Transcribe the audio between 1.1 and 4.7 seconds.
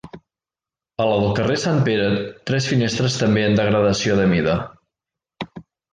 del carrer Sant Pere tres finestres també en degradació de mida.